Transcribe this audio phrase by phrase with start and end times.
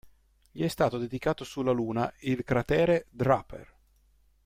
[0.51, 3.71] Gli è stato dedicato sulla Luna il cratere Draper.